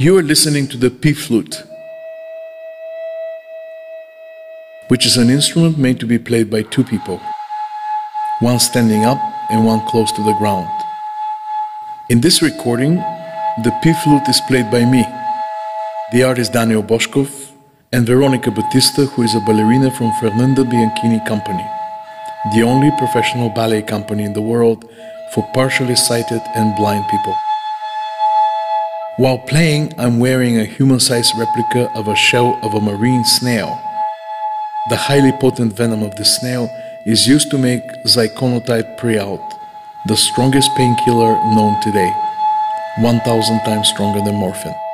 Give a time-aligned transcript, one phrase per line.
[0.00, 1.64] You are listening to the P flute,
[4.86, 7.20] which is an instrument made to be played by two people,
[8.38, 9.18] one standing up
[9.50, 10.70] and one close to the ground.
[12.10, 12.94] In this recording,
[13.64, 15.04] the P flute is played by me,
[16.12, 17.50] the artist Daniel Boshkov,
[17.90, 21.66] and Veronica Bautista, who is a ballerina from Fernanda Bianchini Company,
[22.54, 24.88] the only professional ballet company in the world
[25.34, 27.34] for partially sighted and blind people.
[29.18, 33.76] While playing, I'm wearing a human sized replica of a shell of a marine snail.
[34.90, 36.70] The highly potent venom of the snail
[37.04, 39.42] is used to make ziconotide Prialt,
[40.06, 42.12] the strongest painkiller known today,
[43.00, 44.87] 1000 times stronger than morphine.